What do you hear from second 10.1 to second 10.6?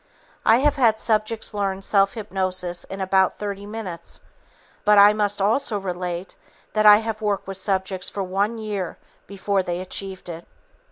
it.